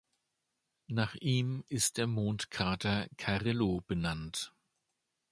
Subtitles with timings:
[0.87, 4.51] Nach ihm ist der Mondkrater Carrillo benannt.